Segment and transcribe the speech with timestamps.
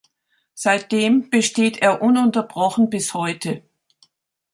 [0.55, 3.61] Seitdem besteht er ununterbrochen bis heute.